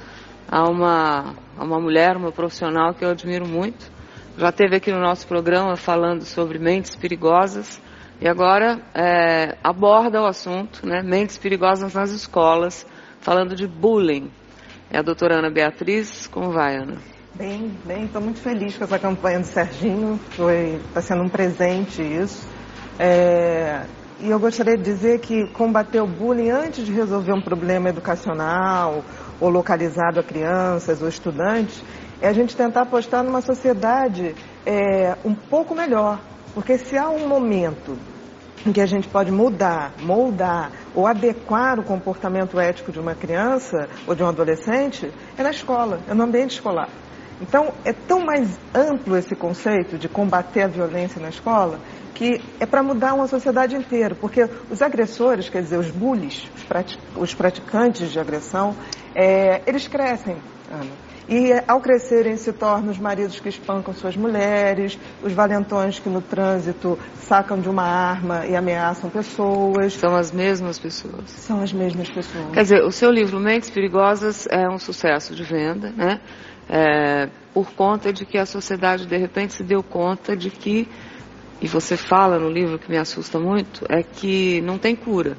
a 0.50 0.68
uma, 0.68 1.36
a 1.56 1.64
uma 1.64 1.78
mulher, 1.78 2.16
uma 2.16 2.32
profissional 2.32 2.92
que 2.92 3.04
eu 3.04 3.10
admiro 3.10 3.46
muito. 3.46 3.88
Já 4.36 4.48
esteve 4.48 4.76
aqui 4.76 4.90
no 4.90 4.98
nosso 4.98 5.26
programa 5.26 5.76
falando 5.76 6.24
sobre 6.24 6.58
mentes 6.58 6.96
perigosas. 6.96 7.80
e 8.20 8.28
agora 8.28 8.80
é, 8.92 9.56
aborda 9.62 10.20
o 10.20 10.26
assunto, 10.26 10.84
né, 10.86 11.02
mentes 11.02 11.38
perigosas 11.38 11.94
nas 11.94 12.10
escolas, 12.10 12.84
falando 13.20 13.54
de 13.54 13.66
bullying. 13.66 14.30
É 14.90 14.98
a 14.98 15.02
doutora 15.02 15.38
Ana 15.38 15.50
Beatriz, 15.50 16.26
como 16.26 16.50
vai, 16.50 16.76
Ana? 16.76 16.96
Bem, 17.34 17.72
bem, 17.84 18.04
estou 18.04 18.20
muito 18.20 18.40
feliz 18.40 18.76
com 18.76 18.84
essa 18.84 18.98
campanha 18.98 19.38
do 19.38 19.46
Serginho, 19.46 20.18
está 20.88 21.00
sendo 21.00 21.22
um 21.22 21.28
presente 21.28 22.02
isso. 22.02 22.46
É, 22.98 23.84
e 24.18 24.28
eu 24.28 24.38
gostaria 24.38 24.76
de 24.76 24.82
dizer 24.82 25.20
que 25.20 25.46
combater 25.52 26.00
o 26.00 26.06
bullying 26.06 26.50
antes 26.50 26.84
de 26.84 26.92
resolver 26.92 27.32
um 27.32 27.40
problema 27.40 27.88
educacional 27.88 29.04
ou 29.40 29.48
localizado 29.48 30.20
a 30.20 30.22
crianças 30.22 31.00
ou 31.00 31.08
estudantes 31.08 31.82
é 32.20 32.28
a 32.28 32.32
gente 32.32 32.54
tentar 32.54 32.82
apostar 32.82 33.24
numa 33.24 33.40
sociedade 33.40 34.34
é, 34.66 35.16
um 35.24 35.34
pouco 35.34 35.74
melhor. 35.74 36.20
Porque 36.54 36.76
se 36.76 36.98
há 36.98 37.08
um 37.08 37.26
momento 37.26 37.96
em 38.66 38.72
que 38.72 38.80
a 38.80 38.86
gente 38.86 39.08
pode 39.08 39.30
mudar, 39.30 39.94
moldar 40.00 40.70
ou 40.94 41.06
adequar 41.06 41.78
o 41.78 41.84
comportamento 41.84 42.60
ético 42.60 42.92
de 42.92 42.98
uma 42.98 43.14
criança 43.14 43.88
ou 44.06 44.14
de 44.14 44.22
um 44.22 44.28
adolescente, 44.28 45.10
é 45.38 45.42
na 45.42 45.50
escola, 45.50 46.00
é 46.08 46.12
no 46.12 46.24
ambiente 46.24 46.52
escolar. 46.52 46.88
Então, 47.40 47.72
é 47.84 47.92
tão 47.92 48.24
mais 48.24 48.58
amplo 48.74 49.16
esse 49.16 49.34
conceito 49.34 49.96
de 49.96 50.08
combater 50.08 50.62
a 50.62 50.68
violência 50.68 51.20
na 51.20 51.30
escola 51.30 51.80
que 52.20 52.38
é 52.60 52.66
para 52.66 52.82
mudar 52.82 53.14
uma 53.14 53.26
sociedade 53.26 53.74
inteira, 53.74 54.14
porque 54.14 54.46
os 54.70 54.82
agressores, 54.82 55.48
quer 55.48 55.62
dizer, 55.62 55.78
os 55.78 55.90
bullies, 55.90 56.46
os, 57.16 57.32
praticantes 57.32 58.12
de 58.12 58.20
agressão, 58.20 58.76
é, 59.14 59.62
eles 59.66 59.88
crescem, 59.88 60.36
Ana. 60.70 61.10
E 61.30 61.52
ao 61.66 61.80
crescerem 61.80 62.36
se 62.36 62.52
tornam 62.52 62.90
os 62.90 62.98
maridos 62.98 63.38
que 63.38 63.48
espancam 63.48 63.94
suas 63.94 64.16
mulheres, 64.16 64.98
os 65.22 65.32
valentões 65.32 65.98
que 65.98 66.10
no 66.10 66.20
trânsito 66.20 66.98
sacam 67.20 67.60
de 67.60 67.70
uma 67.70 67.84
arma 67.84 68.44
e 68.46 68.56
ameaçam 68.56 69.08
pessoas. 69.08 69.94
São 69.94 70.16
as 70.16 70.32
mesmas 70.32 70.76
pessoas. 70.76 71.30
São 71.30 71.62
as 71.62 71.72
mesmas 71.72 72.10
pessoas. 72.10 72.50
Quer 72.52 72.62
dizer, 72.62 72.82
o 72.82 72.90
seu 72.90 73.10
livro 73.12 73.38
Mentes 73.38 73.70
Perigosas 73.70 74.48
é 74.50 74.68
um 74.68 74.76
sucesso 74.76 75.32
de 75.34 75.44
venda, 75.44 75.90
né? 75.96 76.20
É, 76.72 77.28
por 77.52 77.72
conta 77.72 78.12
de 78.12 78.24
que 78.24 78.38
a 78.38 78.46
sociedade 78.46 79.06
de 79.06 79.16
repente 79.16 79.54
se 79.54 79.64
deu 79.64 79.82
conta 79.82 80.36
de 80.36 80.50
que 80.50 80.88
e 81.60 81.68
você 81.68 81.96
fala 81.96 82.38
no 82.38 82.48
livro 82.48 82.78
que 82.78 82.90
me 82.90 82.96
assusta 82.96 83.38
muito, 83.38 83.84
é 83.88 84.02
que 84.02 84.60
não 84.62 84.78
tem 84.78 84.96
cura. 84.96 85.36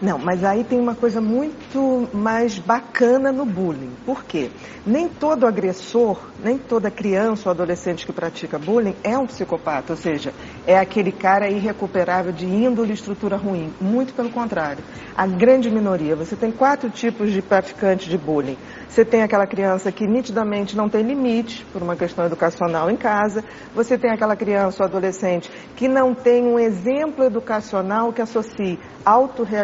Não, 0.00 0.16
mas 0.16 0.44
aí 0.44 0.62
tem 0.62 0.78
uma 0.78 0.94
coisa 0.94 1.20
muito 1.20 2.08
mais 2.12 2.56
bacana 2.56 3.32
no 3.32 3.44
bullying. 3.44 3.90
Por 4.06 4.24
quê? 4.24 4.48
Nem 4.86 5.08
todo 5.08 5.44
agressor, 5.44 6.30
nem 6.42 6.56
toda 6.56 6.88
criança 6.88 7.48
ou 7.48 7.50
adolescente 7.50 8.06
que 8.06 8.12
pratica 8.12 8.58
bullying 8.58 8.94
é 9.02 9.18
um 9.18 9.26
psicopata, 9.26 9.92
ou 9.92 9.96
seja, 9.96 10.32
é 10.66 10.78
aquele 10.78 11.10
cara 11.10 11.50
irrecuperável 11.50 12.32
de 12.32 12.46
índole 12.46 12.92
e 12.92 12.94
estrutura 12.94 13.36
ruim. 13.36 13.72
Muito 13.80 14.14
pelo 14.14 14.30
contrário. 14.30 14.84
A 15.16 15.26
grande 15.26 15.68
minoria. 15.68 16.14
Você 16.14 16.36
tem 16.36 16.52
quatro 16.52 16.88
tipos 16.90 17.32
de 17.32 17.42
praticantes 17.42 18.08
de 18.08 18.16
bullying. 18.16 18.56
Você 18.88 19.04
tem 19.04 19.22
aquela 19.22 19.46
criança 19.48 19.90
que 19.90 20.06
nitidamente 20.06 20.76
não 20.76 20.88
tem 20.88 21.02
limite 21.02 21.66
por 21.72 21.82
uma 21.82 21.96
questão 21.96 22.24
educacional 22.24 22.88
em 22.88 22.96
casa. 22.96 23.44
Você 23.74 23.98
tem 23.98 24.12
aquela 24.12 24.36
criança 24.36 24.84
ou 24.84 24.88
adolescente 24.88 25.50
que 25.74 25.88
não 25.88 26.14
tem 26.14 26.44
um 26.44 26.58
exemplo 26.58 27.24
educacional 27.24 28.12
que 28.12 28.22
associe 28.22 28.78
autorrealização 29.04 29.57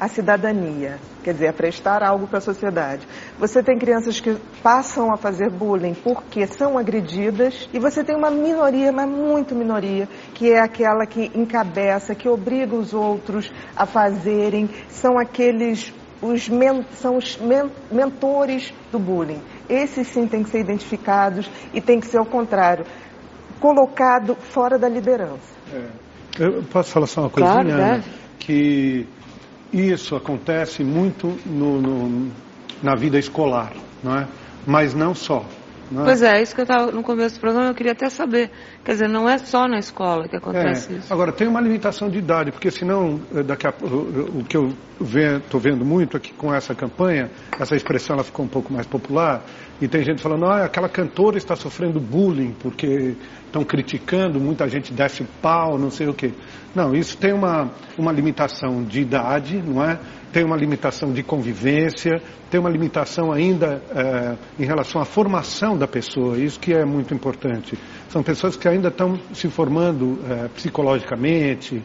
à 0.00 0.08
cidadania, 0.08 0.98
quer 1.22 1.34
dizer, 1.34 1.48
a 1.48 1.52
prestar 1.52 2.02
algo 2.02 2.26
para 2.26 2.38
a 2.38 2.40
sociedade. 2.40 3.06
Você 3.38 3.62
tem 3.62 3.78
crianças 3.78 4.18
que 4.18 4.34
passam 4.62 5.12
a 5.12 5.18
fazer 5.18 5.50
bullying 5.50 5.92
porque 5.92 6.46
são 6.46 6.78
agredidas 6.78 7.68
e 7.72 7.78
você 7.78 8.02
tem 8.02 8.16
uma 8.16 8.30
minoria, 8.30 8.90
mas 8.90 9.06
muito 9.06 9.54
minoria, 9.54 10.08
que 10.32 10.50
é 10.50 10.58
aquela 10.58 11.04
que 11.04 11.30
encabeça, 11.34 12.14
que 12.14 12.28
obriga 12.28 12.74
os 12.74 12.94
outros 12.94 13.52
a 13.76 13.84
fazerem, 13.84 14.70
são 14.88 15.18
aqueles 15.18 15.92
os 16.22 16.48
men, 16.48 16.84
são 16.96 17.16
os 17.16 17.36
men, 17.38 17.70
mentores 17.90 18.72
do 18.90 18.98
bullying. 18.98 19.40
Esses 19.68 20.06
sim 20.08 20.26
têm 20.26 20.42
que 20.42 20.50
ser 20.50 20.60
identificados 20.60 21.50
e 21.72 21.80
tem 21.80 22.00
que 22.00 22.06
ser 22.06 22.18
ao 22.18 22.26
contrário, 22.26 22.84
colocado 23.58 24.34
fora 24.34 24.78
da 24.78 24.88
liderança. 24.88 25.60
É. 25.72 26.10
Eu 26.38 26.62
posso 26.64 26.90
falar 26.90 27.06
só 27.06 27.22
uma 27.22 27.30
coisinha? 27.30 27.64
Claro, 27.64 28.02
que 28.40 29.06
isso 29.72 30.16
acontece 30.16 30.82
muito 30.82 31.38
no, 31.46 31.80
no, 31.80 32.32
na 32.82 32.96
vida 32.96 33.18
escolar, 33.18 33.72
não 34.02 34.16
é? 34.16 34.26
Mas 34.66 34.94
não 34.94 35.14
só. 35.14 35.44
Não 35.90 36.02
é? 36.02 36.04
Pois 36.04 36.22
é, 36.22 36.40
isso 36.40 36.54
que 36.54 36.60
eu 36.60 36.64
estava 36.64 36.92
no 36.92 37.02
começo 37.02 37.36
do 37.36 37.40
programa, 37.40 37.68
eu 37.68 37.74
queria 37.74 37.92
até 37.92 38.08
saber. 38.08 38.50
Quer 38.84 38.92
dizer, 38.92 39.08
não 39.08 39.28
é 39.28 39.38
só 39.38 39.66
na 39.66 39.78
escola 39.78 40.28
que 40.28 40.36
acontece 40.36 40.92
é. 40.92 40.96
isso. 40.98 41.12
Agora, 41.12 41.32
tem 41.32 41.48
uma 41.48 41.60
limitação 41.60 42.08
de 42.08 42.18
idade, 42.18 42.52
porque 42.52 42.70
senão, 42.70 43.20
eh, 43.34 43.42
daqui 43.42 43.66
a, 43.66 43.74
o, 43.82 44.40
o 44.40 44.44
que 44.44 44.56
eu 44.56 44.72
estou 45.00 45.60
vendo 45.60 45.84
muito 45.84 46.16
aqui 46.16 46.32
com 46.32 46.54
essa 46.54 46.74
campanha, 46.74 47.30
essa 47.58 47.74
expressão 47.74 48.14
ela 48.14 48.24
ficou 48.24 48.44
um 48.44 48.48
pouco 48.48 48.72
mais 48.72 48.86
popular, 48.86 49.42
e 49.80 49.88
tem 49.88 50.04
gente 50.04 50.22
falando, 50.22 50.46
ah, 50.46 50.64
aquela 50.64 50.88
cantora 50.88 51.38
está 51.38 51.56
sofrendo 51.56 51.98
bullying, 51.98 52.54
porque 52.60 53.16
estão 53.50 53.64
criticando, 53.64 54.40
muita 54.40 54.68
gente 54.68 54.92
desce 54.92 55.24
pau, 55.42 55.76
não 55.76 55.90
sei 55.90 56.08
o 56.08 56.14
quê. 56.14 56.32
Não, 56.74 56.94
isso 56.94 57.16
tem 57.18 57.32
uma, 57.32 57.70
uma 57.98 58.12
limitação 58.12 58.84
de 58.84 59.00
idade, 59.00 59.60
não 59.60 59.84
é? 59.84 59.98
Tem 60.32 60.44
uma 60.44 60.56
limitação 60.56 61.12
de 61.12 61.24
convivência, 61.24 62.22
tem 62.48 62.60
uma 62.60 62.70
limitação 62.70 63.32
ainda 63.32 63.82
é, 63.90 64.36
em 64.62 64.64
relação 64.64 65.00
à 65.00 65.04
formação 65.04 65.76
da 65.76 65.88
pessoa, 65.88 66.38
isso 66.38 66.60
que 66.60 66.72
é 66.72 66.84
muito 66.84 67.12
importante. 67.12 67.76
São 68.08 68.22
pessoas 68.22 68.56
que 68.56 68.68
ainda 68.68 68.88
estão 68.88 69.18
se 69.34 69.48
formando 69.48 70.20
é, 70.30 70.48
psicologicamente, 70.48 71.82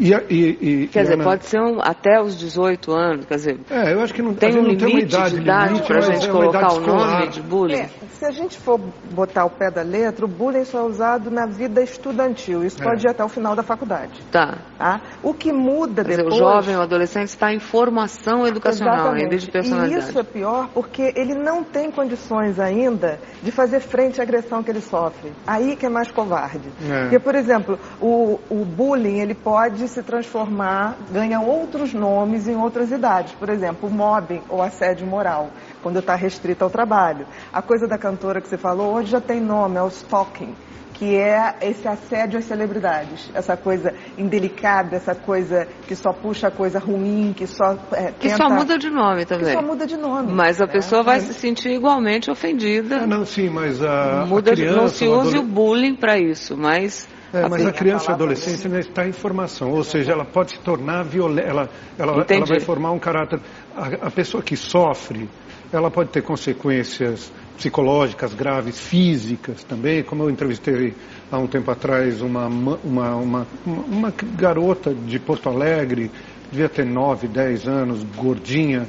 e, 0.00 0.14
e, 0.30 0.82
e, 0.84 0.88
quer 0.88 1.02
dizer, 1.02 1.14
Ana... 1.14 1.24
pode 1.24 1.44
ser 1.44 1.60
um, 1.60 1.78
até 1.78 2.20
os 2.22 2.38
18 2.38 2.90
anos, 2.90 3.26
quer 3.26 3.34
dizer. 3.34 3.60
É, 3.70 3.92
eu 3.92 4.00
acho 4.00 4.14
que 4.14 4.22
não 4.22 4.34
tem 4.34 4.58
um 4.58 4.62
limite 4.62 4.84
tem 4.84 4.98
idade, 5.00 5.34
de 5.34 5.42
idade 5.42 5.82
para 5.82 5.98
a 5.98 6.00
gente 6.00 6.26
é 6.26 6.32
colocar 6.32 6.72
o 6.72 6.80
nome 6.80 7.28
de 7.28 7.42
bullying. 7.42 7.80
É, 7.80 7.90
se 8.14 8.24
a 8.24 8.30
gente 8.30 8.58
for 8.58 8.80
botar 9.12 9.44
o 9.44 9.50
pé 9.50 9.70
da 9.70 9.82
letra, 9.82 10.24
o 10.24 10.28
bullying 10.28 10.64
só 10.64 10.80
é 10.80 10.82
usado 10.84 11.30
na 11.30 11.44
vida 11.44 11.82
estudantil. 11.82 12.64
Isso 12.64 12.80
é. 12.80 12.84
pode 12.84 13.06
ir 13.06 13.10
até 13.10 13.22
o 13.22 13.28
final 13.28 13.54
da 13.54 13.62
faculdade. 13.62 14.22
Tá. 14.32 14.58
tá? 14.78 15.00
O 15.22 15.34
que 15.34 15.52
muda 15.52 16.02
quer 16.02 16.16
depois. 16.16 16.34
Dizer, 16.34 16.44
o 16.44 16.48
jovem, 16.48 16.76
o 16.76 16.80
adolescente 16.80 17.28
está 17.28 17.52
em 17.52 17.58
formação 17.58 18.46
educacional, 18.46 19.12
ainda 19.12 19.36
de 19.36 19.50
personalidade. 19.50 20.06
E 20.06 20.08
isso 20.08 20.18
é 20.18 20.22
pior 20.22 20.70
porque 20.72 21.12
ele 21.14 21.34
não 21.34 21.62
tem 21.62 21.90
condições 21.90 22.58
ainda 22.58 23.18
de 23.42 23.50
fazer 23.50 23.80
frente 23.80 24.18
à 24.20 24.22
agressão 24.22 24.62
que 24.62 24.70
ele 24.70 24.80
sofre. 24.80 25.32
Aí 25.46 25.76
que 25.76 25.84
é 25.84 25.90
mais 25.90 26.10
covarde. 26.10 26.68
É. 26.90 27.02
Porque, 27.02 27.18
por 27.18 27.34
exemplo, 27.34 27.78
o, 28.00 28.40
o 28.48 28.64
bullying 28.64 29.18
ele 29.18 29.34
pode 29.34 29.89
se 29.90 30.02
transformar, 30.02 30.96
ganha 31.10 31.40
outros 31.40 31.92
nomes 31.92 32.48
em 32.48 32.56
outras 32.56 32.90
idades. 32.90 33.32
Por 33.32 33.48
exemplo, 33.48 33.88
o 33.88 33.92
mobbing 33.92 34.42
ou 34.48 34.62
assédio 34.62 35.06
moral, 35.06 35.50
quando 35.82 35.98
está 35.98 36.14
restrito 36.14 36.64
ao 36.64 36.70
trabalho. 36.70 37.26
A 37.52 37.60
coisa 37.60 37.86
da 37.86 37.98
cantora 37.98 38.40
que 38.40 38.48
você 38.48 38.56
falou 38.56 38.94
hoje 38.94 39.10
já 39.10 39.20
tem 39.20 39.40
nome, 39.40 39.76
é 39.76 39.82
o 39.82 39.88
stalking 39.88 40.54
que 41.00 41.16
é 41.16 41.54
esse 41.62 41.88
assédio 41.88 42.38
às 42.38 42.44
celebridades, 42.44 43.30
essa 43.32 43.56
coisa 43.56 43.94
indelicada, 44.18 44.96
essa 44.96 45.14
coisa 45.14 45.66
que 45.88 45.96
só 45.96 46.12
puxa 46.12 46.50
coisa 46.50 46.78
ruim, 46.78 47.32
que 47.34 47.46
só 47.46 47.74
é, 47.92 48.12
que 48.12 48.28
só 48.28 48.50
muda 48.50 48.76
de 48.76 48.90
nome 48.90 49.24
também. 49.24 49.46
Que 49.46 49.52
só 49.54 49.62
muda 49.62 49.86
de 49.86 49.96
nome. 49.96 50.30
Mas 50.30 50.60
a 50.60 50.66
né? 50.66 50.72
pessoa 50.72 51.02
vai 51.02 51.16
é. 51.16 51.20
se 51.20 51.32
sentir 51.32 51.70
igualmente 51.70 52.30
ofendida. 52.30 52.98
Ah, 52.98 53.06
não, 53.06 53.24
sim, 53.24 53.48
mas 53.48 53.82
a, 53.82 54.26
muda 54.28 54.50
a 54.50 54.54
criança, 54.54 54.74
de, 54.74 54.78
não 54.78 54.88
se 54.88 55.08
use 55.08 55.38
o 55.38 55.42
bullying 55.42 55.94
para 55.96 56.18
isso, 56.18 56.54
mas 56.54 57.08
é, 57.32 57.48
mas 57.48 57.64
a 57.64 57.72
criança 57.72 58.10
e 58.10 58.14
adolescente 58.14 58.66
ainda 58.66 58.80
está 58.80 59.06
em 59.06 59.12
formação, 59.12 59.70
ou 59.70 59.84
seja, 59.84 60.12
ela 60.12 60.24
pode 60.24 60.52
se 60.52 60.58
tornar 60.58 61.04
violenta, 61.04 61.48
ela, 61.48 61.70
ela, 61.96 62.26
ela 62.28 62.46
vai 62.46 62.60
formar 62.60 62.90
um 62.90 62.98
caráter. 62.98 63.40
A, 63.76 64.08
a, 64.08 64.10
pessoa 64.10 64.42
que 64.42 64.56
sofre, 64.56 65.28
ela 65.72 65.90
pode 65.90 66.10
ter 66.10 66.22
consequências 66.22 67.32
psicológicas 67.56 68.34
graves, 68.34 68.80
físicas 68.80 69.62
também, 69.62 70.02
como 70.02 70.24
eu 70.24 70.30
entrevistei 70.30 70.94
há 71.30 71.38
um 71.38 71.46
tempo 71.46 71.70
atrás 71.70 72.20
uma, 72.20 72.46
uma, 72.46 73.14
uma, 73.14 73.46
uma 73.64 74.14
garota 74.36 74.92
de 74.92 75.20
Porto 75.20 75.48
Alegre, 75.48 76.10
devia 76.50 76.68
ter 76.68 76.84
9, 76.84 77.28
10 77.28 77.68
anos, 77.68 78.02
gordinha, 78.16 78.88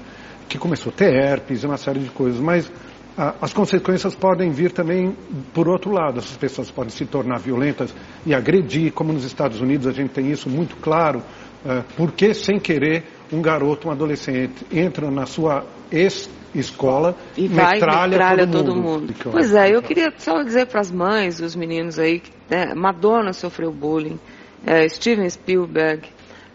que 0.49 0.57
começou 0.57 0.91
a 0.91 0.95
ter 0.95 1.13
herpes, 1.13 1.63
uma 1.63 1.77
série 1.77 1.99
de 1.99 2.09
coisas, 2.09 2.39
mas 2.39 2.71
as 3.17 3.53
consequências 3.53 4.15
podem 4.15 4.51
vir 4.51 4.71
também 4.71 5.15
por 5.53 5.67
outro 5.67 5.91
lado. 5.91 6.19
Essas 6.19 6.37
pessoas 6.37 6.71
podem 6.71 6.91
se 6.91 7.05
tornar 7.05 7.39
violentas 7.39 7.93
e 8.25 8.33
agredir, 8.33 8.93
como 8.93 9.11
nos 9.11 9.25
Estados 9.25 9.59
Unidos 9.59 9.87
a 9.87 9.91
gente 9.91 10.11
tem 10.11 10.31
isso 10.31 10.49
muito 10.49 10.75
claro, 10.77 11.21
é, 11.65 11.83
porque 11.97 12.33
sem 12.33 12.59
querer 12.59 13.03
um 13.31 13.41
garoto, 13.41 13.87
um 13.87 13.91
adolescente 13.91 14.65
entra 14.71 15.11
na 15.11 15.25
sua 15.25 15.65
ex-escola 15.91 17.15
e 17.37 17.47
vai, 17.47 17.73
metralha, 17.73 18.09
metralha 18.11 18.47
todo, 18.47 18.65
todo 18.65 18.75
mundo. 18.75 19.01
mundo. 19.01 19.13
Pois 19.31 19.53
é, 19.53 19.75
eu 19.75 19.81
queria 19.81 20.13
só 20.17 20.41
dizer 20.41 20.67
para 20.67 20.79
as 20.79 20.91
mães 20.91 21.39
e 21.39 21.43
os 21.43 21.55
meninos 21.55 21.99
aí 21.99 22.19
que 22.19 22.31
né, 22.49 22.73
Madonna 22.73 23.33
sofreu 23.33 23.71
bullying, 23.71 24.19
é, 24.65 24.87
Steven 24.87 25.29
Spielberg, 25.29 26.07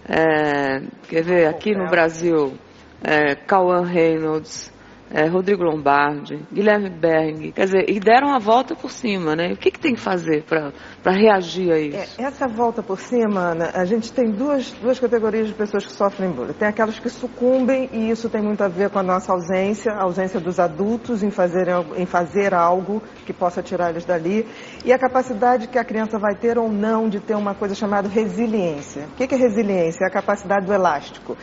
é, 0.08 0.82
quer 1.08 1.22
ver, 1.22 1.46
aqui 1.48 1.74
no 1.74 1.86
Brasil, 1.88 2.54
é, 3.02 3.34
Cauã 3.34 3.84
Reynolds, 3.84 4.72
é, 5.10 5.26
Rodrigo 5.28 5.62
Lombardi, 5.62 6.40
Guilherme 6.52 6.90
Berg, 6.90 7.52
quer 7.52 7.64
dizer, 7.64 7.90
e 7.90 8.00
deram 8.00 8.34
a 8.34 8.38
volta 8.38 8.74
por 8.74 8.90
cima, 8.90 9.36
né? 9.36 9.52
O 9.52 9.56
que, 9.56 9.70
que 9.70 9.78
tem 9.78 9.94
que 9.94 10.00
fazer 10.00 10.44
para 10.44 11.12
reagir 11.12 11.72
a 11.72 11.78
isso? 11.78 12.20
É, 12.20 12.24
essa 12.24 12.48
volta 12.48 12.82
por 12.82 12.98
cima, 12.98 13.52
Ana, 13.52 13.70
a 13.74 13.84
gente 13.84 14.12
tem 14.12 14.30
duas, 14.30 14.72
duas 14.72 14.98
categorias 14.98 15.46
de 15.46 15.54
pessoas 15.54 15.86
que 15.86 15.92
sofrem 15.92 16.30
bullying. 16.30 16.52
Tem 16.54 16.68
aquelas 16.68 16.98
que 16.98 17.08
sucumbem, 17.08 17.88
e 17.92 18.10
isso 18.10 18.28
tem 18.28 18.42
muito 18.42 18.62
a 18.62 18.68
ver 18.68 18.90
com 18.90 18.98
a 18.98 19.02
nossa 19.02 19.32
ausência, 19.32 19.92
a 19.92 20.02
ausência 20.02 20.40
dos 20.40 20.58
adultos 20.58 21.22
em 21.22 21.30
fazer, 21.30 21.68
em 21.96 22.06
fazer 22.06 22.52
algo 22.52 23.02
que 23.24 23.32
possa 23.32 23.62
tirar 23.62 23.90
eles 23.90 24.04
dali, 24.04 24.46
e 24.84 24.92
a 24.92 24.98
capacidade 24.98 25.68
que 25.68 25.78
a 25.78 25.84
criança 25.84 26.18
vai 26.18 26.34
ter 26.34 26.58
ou 26.58 26.70
não 26.70 27.08
de 27.08 27.20
ter 27.20 27.34
uma 27.34 27.54
coisa 27.54 27.74
chamada 27.74 28.08
resiliência. 28.08 29.04
O 29.12 29.16
que 29.16 29.34
é 29.34 29.38
resiliência? 29.38 30.04
É 30.04 30.08
a 30.08 30.10
capacidade 30.10 30.66
do 30.66 30.72
elástico. 30.72 31.36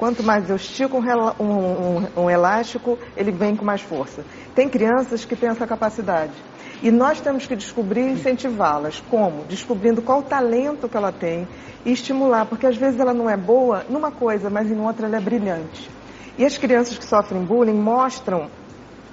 Quanto 0.00 0.22
mais 0.22 0.48
eu 0.48 0.56
estico 0.56 0.96
um, 0.96 1.44
um, 1.44 2.22
um, 2.22 2.30
elástico, 2.30 2.98
ele 3.14 3.30
vem 3.30 3.54
com 3.54 3.66
mais 3.66 3.82
força. 3.82 4.24
Tem 4.54 4.66
crianças 4.66 5.26
que 5.26 5.36
têm 5.36 5.50
essa 5.50 5.66
capacidade. 5.66 6.32
E 6.82 6.90
nós 6.90 7.20
temos 7.20 7.46
que 7.46 7.54
descobrir 7.54 8.08
e 8.08 8.12
incentivá-las. 8.12 8.98
Como? 9.10 9.44
Descobrindo 9.44 10.00
qual 10.00 10.20
o 10.20 10.22
talento 10.22 10.88
que 10.88 10.96
ela 10.96 11.12
tem 11.12 11.46
e 11.84 11.92
estimular, 11.92 12.46
porque 12.46 12.66
às 12.66 12.78
vezes 12.78 12.98
ela 12.98 13.12
não 13.12 13.28
é 13.28 13.36
boa 13.36 13.84
numa 13.90 14.10
coisa, 14.10 14.48
mas 14.48 14.70
em 14.70 14.80
outra 14.80 15.06
ela 15.06 15.18
é 15.18 15.20
brilhante. 15.20 15.90
E 16.38 16.46
as 16.46 16.56
crianças 16.56 16.96
que 16.96 17.04
sofrem 17.04 17.44
bullying 17.44 17.78
mostram 17.78 18.48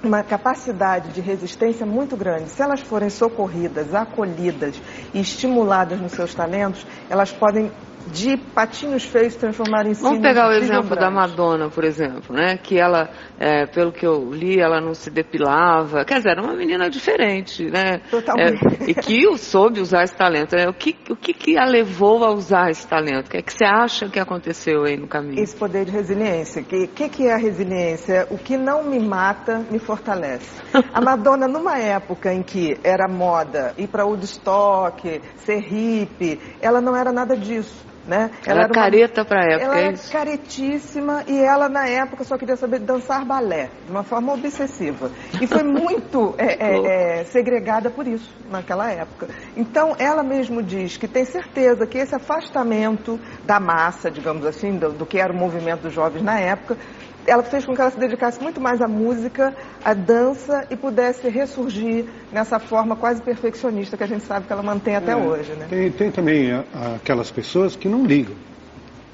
uma 0.02 0.22
capacidade 0.22 1.10
de 1.10 1.20
resistência 1.20 1.84
muito 1.84 2.16
grande. 2.16 2.48
Se 2.48 2.62
elas 2.62 2.80
forem 2.80 3.10
socorridas, 3.10 3.94
acolhidas 3.94 4.80
e 5.12 5.20
estimuladas 5.20 6.00
nos 6.00 6.12
seus 6.12 6.34
talentos, 6.34 6.86
elas 7.10 7.30
podem 7.30 7.70
de 8.06 8.36
patinhos 8.36 9.04
feios 9.04 9.34
transformar 9.36 9.86
em 9.86 9.92
Vamos 9.92 10.20
pegar 10.20 10.48
o 10.48 10.52
exemplo 10.52 10.96
da 10.96 11.10
Madonna, 11.10 11.68
por 11.68 11.84
exemplo, 11.84 12.34
né? 12.34 12.56
Que 12.56 12.78
ela, 12.78 13.10
é, 13.38 13.66
pelo 13.66 13.92
que 13.92 14.06
eu 14.06 14.30
li, 14.32 14.58
ela 14.58 14.80
não 14.80 14.94
se 14.94 15.10
depilava. 15.10 16.04
Quer 16.04 16.18
dizer, 16.18 16.30
era 16.30 16.42
uma 16.42 16.54
menina 16.54 16.88
diferente, 16.88 17.64
né? 17.64 18.00
Totalmente. 18.10 18.64
É, 18.82 18.90
e 18.90 18.94
que 18.94 19.38
soube 19.38 19.80
usar 19.80 20.04
esse 20.04 20.16
talento. 20.16 20.56
Né? 20.56 20.68
O, 20.68 20.72
que, 20.72 20.96
o 21.10 21.16
que, 21.16 21.32
que 21.32 21.58
a 21.58 21.64
levou 21.64 22.24
a 22.24 22.32
usar 22.32 22.70
esse 22.70 22.86
talento? 22.86 23.26
O 23.26 23.30
que, 23.30 23.36
é 23.36 23.42
que 23.42 23.52
você 23.52 23.64
acha 23.64 24.08
que 24.08 24.18
aconteceu 24.18 24.84
aí 24.84 24.96
no 24.96 25.06
caminho? 25.06 25.42
Esse 25.42 25.56
poder 25.56 25.84
de 25.84 25.90
resiliência. 25.90 26.62
O 26.62 26.64
que, 26.64 26.86
que, 26.86 27.08
que 27.08 27.26
é 27.26 27.34
a 27.34 27.38
resiliência? 27.38 28.26
O 28.30 28.38
que 28.38 28.56
não 28.56 28.84
me 28.84 28.98
mata, 28.98 29.64
me 29.70 29.78
fortalece. 29.78 30.62
A 30.92 31.00
Madonna, 31.00 31.46
numa 31.46 31.78
época 31.78 32.32
em 32.32 32.42
que 32.42 32.78
era 32.82 33.08
moda 33.08 33.74
ir 33.76 33.88
para 33.88 34.04
Woodstock, 34.04 35.20
ser 35.36 35.60
hippie, 35.60 36.40
ela 36.60 36.80
não 36.80 36.96
era 36.96 37.12
nada 37.12 37.36
disso. 37.36 37.86
Né? 38.08 38.30
Ela, 38.46 38.52
ela 38.52 38.62
era 38.62 38.72
careta 38.72 39.22
para 39.22 39.44
época, 39.44 39.64
ela 39.64 39.78
é 39.78 39.84
era 39.88 39.98
caretíssima 40.10 41.24
e 41.28 41.38
ela 41.38 41.68
na 41.68 41.86
época 41.86 42.24
só 42.24 42.38
queria 42.38 42.56
saber 42.56 42.78
dançar 42.78 43.22
balé, 43.22 43.68
de 43.84 43.90
uma 43.90 44.02
forma 44.02 44.32
obsessiva. 44.32 45.10
E 45.38 45.46
foi 45.46 45.62
muito 45.68 46.34
é, 46.38 46.56
é, 46.58 47.18
é, 47.20 47.24
segregada 47.24 47.90
por 47.90 48.08
isso, 48.08 48.34
naquela 48.50 48.90
época. 48.90 49.28
Então, 49.54 49.94
ela 49.98 50.22
mesmo 50.22 50.62
diz 50.62 50.96
que 50.96 51.06
tem 51.06 51.26
certeza 51.26 51.86
que 51.86 51.98
esse 51.98 52.14
afastamento 52.14 53.20
da 53.44 53.60
massa, 53.60 54.10
digamos 54.10 54.46
assim, 54.46 54.78
do, 54.78 54.90
do 54.90 55.04
que 55.04 55.18
era 55.18 55.30
o 55.30 55.36
movimento 55.36 55.82
dos 55.82 55.92
jovens 55.92 56.22
na 56.22 56.40
época, 56.40 56.78
ela 57.28 57.42
fez 57.42 57.64
com 57.64 57.74
que 57.74 57.80
ela 57.80 57.90
se 57.90 57.98
dedicasse 57.98 58.42
muito 58.42 58.60
mais 58.60 58.80
à 58.80 58.88
música, 58.88 59.54
à 59.84 59.94
dança 59.94 60.66
e 60.70 60.76
pudesse 60.76 61.28
ressurgir 61.28 62.06
nessa 62.32 62.58
forma 62.58 62.96
quase 62.96 63.22
perfeccionista 63.22 63.96
que 63.96 64.04
a 64.04 64.06
gente 64.06 64.24
sabe 64.24 64.46
que 64.46 64.52
ela 64.52 64.62
mantém 64.62 64.96
até 64.96 65.12
é, 65.12 65.16
hoje. 65.16 65.52
Né? 65.52 65.66
Tem, 65.68 65.90
tem 65.90 66.10
também 66.10 66.52
a, 66.52 66.64
aquelas 66.96 67.30
pessoas 67.30 67.76
que 67.76 67.88
não 67.88 68.04
ligam. 68.04 68.34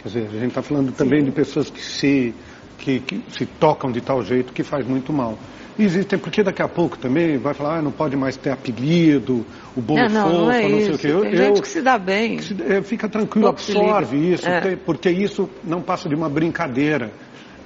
Quer 0.03 0.09
dizer, 0.09 0.27
a 0.29 0.39
gente 0.39 0.49
está 0.49 0.63
falando 0.63 0.93
também 0.93 1.21
Sim. 1.21 1.27
de 1.27 1.33
pessoas 1.33 1.71
que 1.71 1.81
se, 1.81 2.35
que, 2.79 3.01
que, 3.01 3.25
se 3.31 3.47
tocam 3.47 3.91
de 3.91 4.01
tal 4.01 4.23
jeito 4.23 4.53
que 4.53 4.63
faz 4.63 4.87
muito 4.87 5.13
mal. 5.13 5.39
Existem, 5.77 6.17
porque 6.19 6.43
daqui 6.43 6.63
a 6.63 6.69
pouco 6.69 6.97
também 6.97 7.37
vai 7.37 7.53
falar, 7.53 7.79
ah, 7.79 7.83
não 7.83 7.91
pode 7.91 8.17
mais 8.17 8.37
ter 8.37 8.51
apelido, 8.51 9.45
o 9.75 9.81
bolo 9.81 10.01
não, 10.03 10.09
não, 10.09 10.23
fofo, 10.23 10.41
não, 10.45 10.53
é 10.53 10.69
não 10.69 10.81
sei 10.81 10.95
o 10.95 10.99
quê. 10.99 11.07
Eu, 11.09 11.21
Tem 11.23 11.37
gente 11.37 11.63
que 11.63 11.69
se 11.69 11.83
dá 11.83 11.99
bem. 11.99 12.39
Se, 12.39 12.55
é, 12.63 12.81
fica 12.83 13.09
tranquilo, 13.09 13.49
absorve 13.49 14.35
isso, 14.35 14.49
é. 14.49 14.77
porque 14.77 15.11
isso 15.11 15.51
não 15.65 15.83
passa 15.83 16.09
de 16.09 16.15
uma 16.15 16.29
brincadeira. 16.29 17.11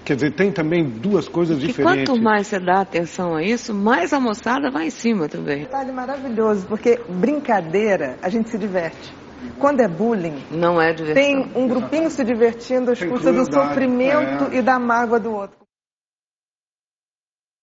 Quer 0.09 0.15
dizer, 0.15 0.31
tem 0.33 0.51
também 0.51 0.89
duas 0.89 1.29
coisas 1.29 1.63
e 1.63 1.67
diferentes. 1.67 2.09
quanto 2.09 2.23
mais 2.23 2.47
você 2.47 2.59
dá 2.59 2.81
atenção 2.81 3.37
a 3.37 3.43
isso, 3.43 3.75
mais 3.75 4.11
a 4.15 4.19
moçada 4.19 4.71
vai 4.71 4.87
em 4.87 4.91
cima 4.91 5.29
também. 5.29 5.65
Detalhe 5.65 5.93
maravilhoso, 5.93 6.67
porque 6.67 6.99
brincadeira, 7.11 8.17
a 8.23 8.31
gente 8.31 8.49
se 8.49 8.57
diverte. 8.57 9.15
Quando 9.59 9.81
é 9.83 9.87
bullying, 9.87 10.43
não 10.51 10.81
é 10.81 10.95
diversão. 10.95 11.23
Tem 11.23 11.53
um 11.55 11.69
grupinho 11.69 12.09
se 12.11 12.25
divertindo 12.25 12.91
às 12.91 13.03
custas 13.03 13.35
do 13.35 13.53
sofrimento 13.53 14.45
é. 14.51 14.57
e 14.57 14.63
da 14.63 14.79
mágoa 14.79 15.21
do 15.21 15.31
outro. 15.31 15.58